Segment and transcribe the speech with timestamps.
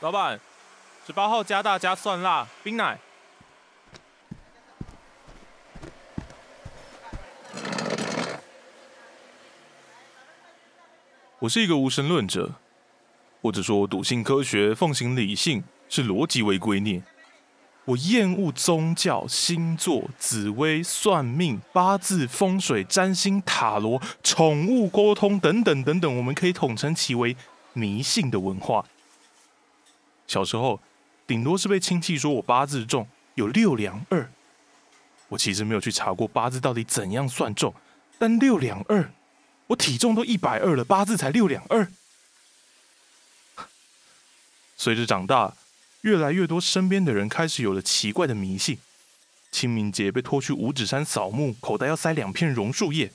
[0.00, 0.38] 老板，
[1.04, 2.96] 十八号加大加蒜辣冰奶。
[11.40, 12.52] 我是一个无神论者，
[13.42, 17.02] 或者说笃信科学、奉行理性，是逻辑为圭臬。
[17.86, 27.36] 我厌恶宗教、星座、紫薇、算命、八字、风水、占星、塔罗、宠物沟通等等等等，我们可以统称其为
[27.72, 28.84] 迷信的文化。
[30.28, 30.80] 小时候，
[31.26, 34.30] 顶多是被亲戚说我八字重，有六两二。
[35.28, 37.74] 我其实没有去查过八字到底怎样算重，
[38.18, 39.10] 但六两二。
[39.68, 41.88] 我体重都一百二了，八字才六两二。
[44.76, 45.54] 随着长大，
[46.02, 48.78] 越来越多身边的人开始有了奇怪的迷信。
[49.50, 53.10] 清明节被拖去五指山扫墓，口袋要塞两片榕树叶。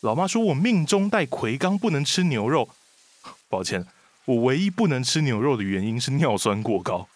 [0.00, 2.68] 老妈说我命中带魁罡，不能吃牛肉。
[3.48, 3.86] 抱歉，
[4.24, 7.08] 我唯一不能吃牛肉的原因是尿酸过高。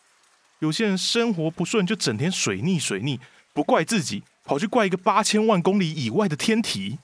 [0.58, 3.20] 有些人生活不顺，就整天水逆水逆，
[3.52, 6.98] 不怪自己，跑去怪一个八千万公里以外的天体。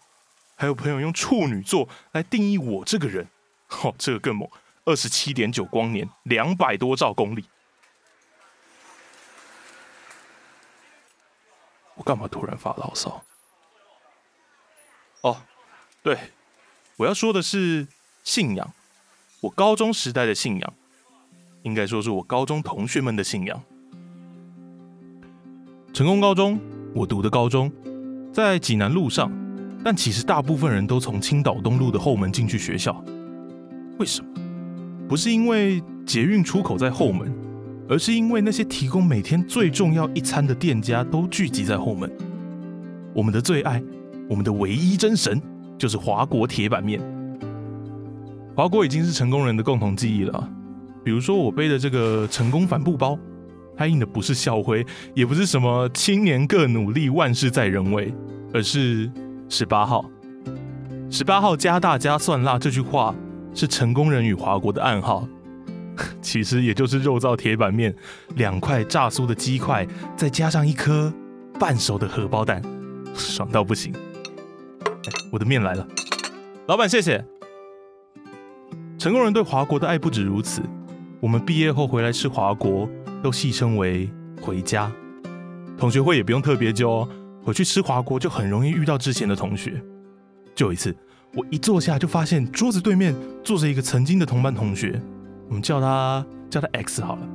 [0.56, 3.28] 还有朋友用处女座来定义我这个人，
[3.83, 4.48] 哦，这个更猛，
[4.84, 7.45] 二十七点九光年，两百多兆公里。
[11.95, 13.25] 我干嘛突然发牢骚？
[15.20, 15.42] 哦，
[16.03, 16.19] 对，
[16.97, 17.86] 我要说的是
[18.25, 18.73] 信仰，
[19.43, 20.73] 我高中时代的信仰，
[21.65, 23.61] 应该说是我高中同学们的信仰。
[25.93, 26.61] 成功高中，
[26.95, 27.70] 我读的高中，
[28.33, 29.31] 在济南路上。
[29.85, 33.05] 但其实大部分人都从青岛东路的后门进去学校，
[33.98, 34.31] 为什么？
[35.09, 37.35] 不是因为捷运出口在后门，
[37.89, 42.09] 而是因为那些提供每天最重要一餐的店家都聚集在后门。
[43.13, 43.83] 我们的最爱，
[44.29, 45.43] 我们的唯一真神，
[45.77, 47.01] 就是华国铁板面。
[48.55, 50.48] 华国已经是成功人的共同记忆了。
[51.05, 53.18] 比如说我背的这个成功帆布包，
[53.77, 58.14] 它印的不是校徽，也不是什么青年各努力，万事在人为，
[58.52, 59.11] 而是。
[59.48, 60.02] 十八号，
[61.11, 63.14] 十八号加大加蒜辣这句话
[63.52, 65.29] 是成功人与华国的暗号，
[66.23, 67.95] 其实也就是肉燥铁板面，
[68.36, 69.86] 两块炸酥的鸡块，
[70.17, 71.13] 再加上一颗
[71.61, 72.63] 半熟的荷包蛋，
[73.14, 73.92] 爽到不行。
[75.30, 75.86] 我的面来了，
[76.67, 77.32] 老板谢谢。
[79.02, 80.63] 成功人对华国的爱不止如此，
[81.18, 82.89] 我们毕业后回来吃华国，
[83.20, 84.08] 都戏称为
[84.40, 84.92] 回家。
[85.77, 87.08] 同学会也不用特别揪哦。
[87.42, 89.83] 回去吃华国就很容易遇到之前的同学。
[90.55, 90.95] 就有一次，
[91.35, 95.02] 我一坐下就发现桌子对面坐着一个曾经的同班同学，
[95.48, 97.29] 我们叫他叫他 X 好了。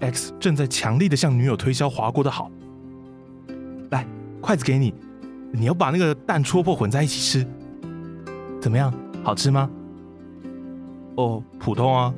[0.00, 2.50] X 正在强力的向女友推销华国的好。
[3.90, 4.04] 来，
[4.40, 4.92] 筷子给你，
[5.52, 7.46] 你要把那个蛋戳破混在一起吃，
[8.60, 8.92] 怎么样？
[9.22, 9.70] 好吃吗？
[11.16, 12.12] 哦，普通啊，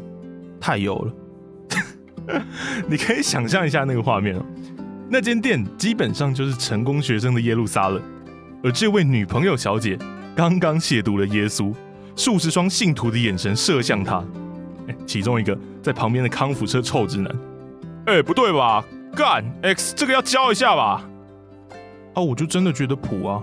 [0.61, 1.13] 太油了。
[2.89, 4.45] 你可以想象一下那个画面哦。
[5.09, 8.03] 那间店基本上就是成功学生的耶路撒冷，
[8.65, 9.97] 而这位女朋友小姐
[10.35, 11.73] 刚刚亵渎了耶稣，
[12.17, 14.25] 数十双信徒的眼神射向她。
[15.05, 17.33] 其中一个在旁边的康复车臭直男，
[18.07, 18.85] 哎，不对吧？
[19.15, 21.09] 干 X 这个要教一下吧？
[22.15, 23.43] 啊，我就真的觉得普啊！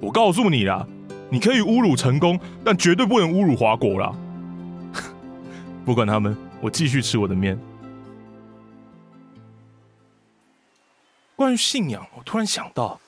[0.00, 0.86] 我告诉你啦，
[1.30, 4.12] 你可以侮辱成功，但绝对不能侮辱华国啦！
[5.84, 7.58] 不管他们，我继续吃我的面。
[11.36, 12.98] 关于信仰，我突然想到，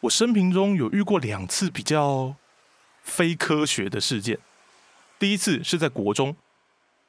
[0.00, 2.34] 我生平中有遇过两次比较
[3.02, 4.38] 非科学的事件。
[5.18, 6.36] 第一次是在国中，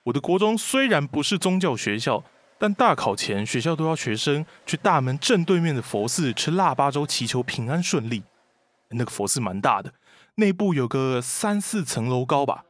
[0.04, 2.24] 我的国中虽然不是宗教学校，
[2.58, 8.24] 但大考前学校都要学生去大门正对面的佛寺吃腊八粥，祈求平安顺利。
[8.90, 9.92] 那个佛寺蛮大的，
[10.36, 12.64] 内部有个三四层楼高吧。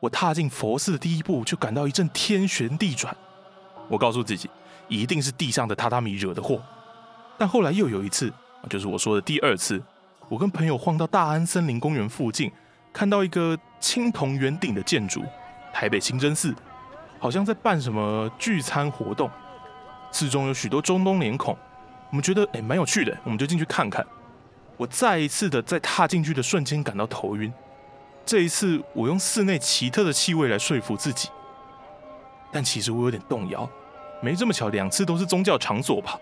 [0.00, 3.14] 我踏进佛寺的第一步，就感到一阵天旋地转。
[3.86, 4.48] 我告诉自己，
[4.88, 6.60] 一定是地上的榻榻米惹的祸。
[7.36, 8.32] 但后来又有一次，
[8.68, 9.82] 就是我说的第二次，
[10.28, 12.50] 我跟朋友晃到大安森林公园附近，
[12.92, 15.22] 看到一个青铜圆顶的建筑——
[15.72, 16.54] 台北清真寺，
[17.18, 19.30] 好像在办什么聚餐活动，
[20.10, 21.54] 寺中有许多中东脸孔，
[22.10, 24.06] 我们觉得哎蛮有趣的，我们就进去看看。
[24.78, 27.52] 我再一次的在踏进去的瞬间感到头晕，
[28.30, 31.28] 这一次我用室内奇特的气味来说服自己，
[32.52, 33.68] 但其实我有点动摇，
[34.22, 36.16] 没这么巧，两次都是宗教场所吧。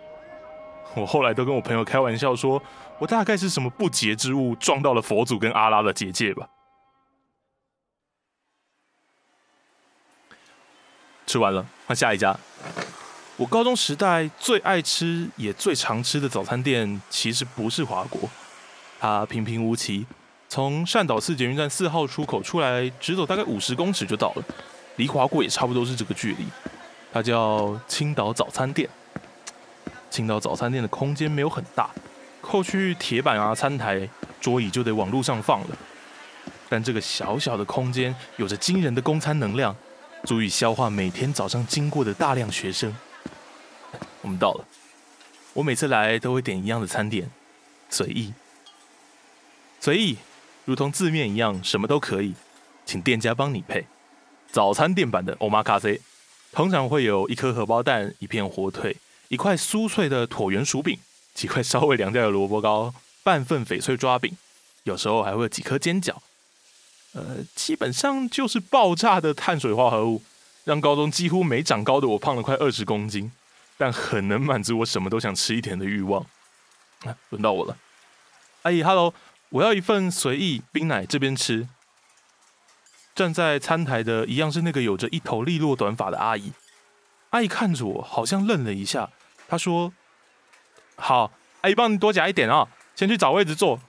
[0.95, 2.63] 我后来都跟我朋友开玩笑说，
[2.99, 6.49] 我大概是什么不洁之物撞到了佛祖跟阿拉的结界吧。
[11.27, 12.35] 吃完了，换下一家。
[13.37, 18.31] 我高中时代最爱吃也最常吃的早餐店，其实不是华国，
[18.99, 20.07] 它平平无奇，
[20.49, 24.43] 从善导寺捷运站四号出口出来，直走大概五十公尺就到了，
[24.97, 26.47] 离华国也差不多是这个距离。
[27.13, 28.89] 它叫青岛早餐店。
[30.11, 31.91] 青岛早餐店的空间没有很大，
[32.41, 34.09] 扣去铁板啊、餐台、
[34.41, 35.77] 桌椅就得往路上放了。
[36.71, 39.77] 但这个小小的空间有着惊人的供餐能量，
[40.25, 42.95] 足以消化每天早上经过的大量学生。
[44.23, 44.65] 我们到了，
[45.53, 47.31] 我每次来都会点一样的餐点，
[47.91, 48.33] 随意。
[49.81, 50.19] 随意，
[50.69, 52.35] 如同字面一样，什么都可以，
[52.85, 53.87] 请店家帮你配。
[54.53, 55.99] 早餐店版的欧玛咖啡，
[56.53, 58.95] 通常会有一颗荷包蛋、一片火腿、
[59.29, 60.99] 一块酥脆的椭圆薯饼、
[61.33, 64.37] 几块稍微凉掉的萝卜糕、半份翡翠抓饼，
[64.83, 66.17] 有时候还会几颗煎饺。
[67.15, 70.23] 呃，基本上就是爆炸的碳水化合物，
[70.65, 73.33] 让高中几乎没长高的我胖了快二十公斤，
[73.79, 76.27] 但很能满足我什么都想吃一点的欲望。
[77.31, 77.75] 轮到我了，
[78.65, 79.15] 阿姨，Hello，
[79.51, 81.69] 我要一份随意冰奶，这边吃。
[83.15, 86.53] 站在餐台的一样是那个有着一头利落短发的阿姨，
[87.31, 89.11] 阿姨看着我，好像愣了一下，
[89.49, 89.93] 她说
[90.97, 93.81] ：“好，阿姨帮你多夹一点啊，先去找位置坐。”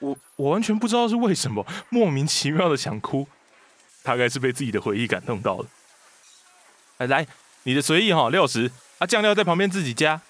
[0.00, 3.26] 我我完全不知道是为什么，莫名其妙的想哭，
[4.02, 5.66] 大概是被自己的回忆感动到了。
[6.98, 7.26] 来来，
[7.62, 10.20] 你的随意哈六十，啊酱料在旁边自己加。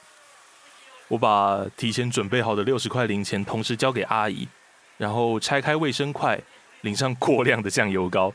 [1.12, 4.48] 我把提前准备好的六十块零钱同时交给阿姨，
[4.96, 6.40] 然后拆开卫生筷，
[6.80, 8.32] 淋上过量的酱油膏，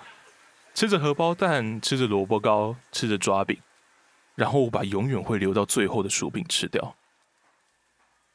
[0.75, 3.59] 吃着荷包蛋，吃着萝卜糕，吃着抓饼，
[4.35, 6.95] 然后我把永远会留到最后的薯饼吃掉。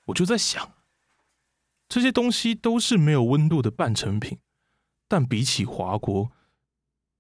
[0.07, 0.73] 我就在想。
[1.89, 4.39] 这些东西都是没有温度的半成品，
[5.07, 6.33] 但比起华国，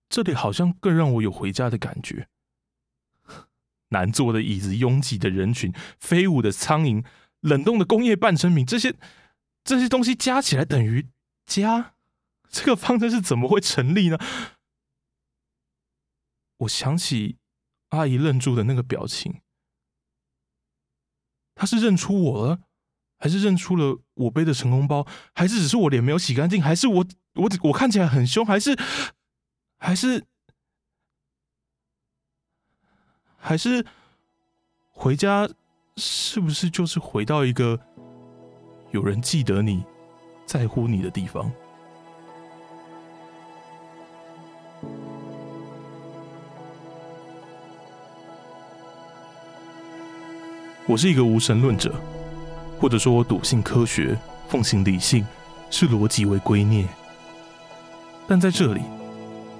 [0.08, 2.26] 这里好像更让我有回家的感觉。
[3.92, 7.04] 难坐的椅子、拥挤的人群、飞舞的苍蝇、
[7.40, 8.94] 冷冻的工业半成品，这些
[9.62, 11.08] 这些东西加起来等于
[11.46, 11.94] 家，
[12.50, 14.18] 这个方程式怎么会成立呢？
[16.58, 17.36] 我想起
[17.90, 19.40] 阿姨愣住的那个表情，
[21.54, 22.60] 她是认出我了。
[23.18, 28.76] 还是认出了我背的成功包，还是只是我脸没有洗干净，还是我我我看起来很凶，还是
[29.78, 30.26] 还是
[33.44, 33.84] 还是
[34.92, 35.48] 回家，
[35.96, 37.76] 是不是就是回到一个
[38.92, 39.84] 有人记得你
[40.46, 41.50] 在乎你的地方？
[50.86, 51.92] 我是一个无神论者。
[52.78, 54.16] 或者说我笃信科学，
[54.48, 55.24] 奉行理性，
[55.70, 56.84] 视逻辑为圭臬。
[58.26, 58.82] 但在这里，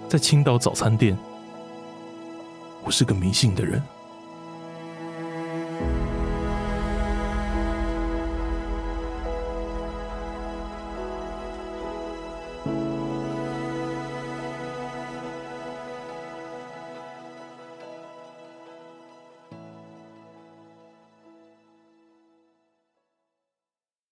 [0.09, 1.17] 在青岛早餐店，
[2.85, 3.83] 我是个迷信的人。